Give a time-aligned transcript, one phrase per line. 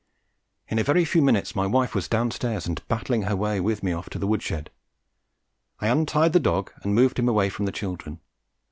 [0.67, 3.93] In a very few minutes my wife was downstairs and battling her way with me
[3.93, 4.71] off to the wood shed.
[5.79, 8.19] I untied the dog and moved him away from the children.